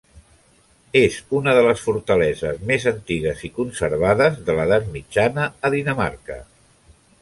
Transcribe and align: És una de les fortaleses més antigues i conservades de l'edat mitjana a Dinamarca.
És 1.01 1.17
una 1.39 1.53
de 1.57 1.61
les 1.67 1.83
fortaleses 1.89 2.65
més 2.71 2.89
antigues 2.95 3.45
i 3.51 3.53
conservades 3.61 4.43
de 4.49 4.59
l'edat 4.61 4.93
mitjana 4.99 5.49
a 5.71 5.77
Dinamarca. 5.79 6.45